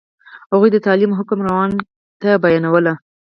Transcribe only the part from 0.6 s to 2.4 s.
د تعلیم حکم روڼ نه